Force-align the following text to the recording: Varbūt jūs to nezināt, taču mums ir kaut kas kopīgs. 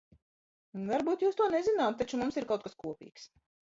Varbūt 0.87 1.25
jūs 1.27 1.37
to 1.41 1.49
nezināt, 1.57 1.99
taču 2.01 2.21
mums 2.23 2.41
ir 2.43 2.49
kaut 2.53 2.67
kas 2.69 2.77
kopīgs. 2.87 3.29